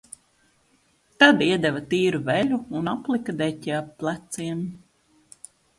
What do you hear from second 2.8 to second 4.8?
un aplika deķi ap pleciem.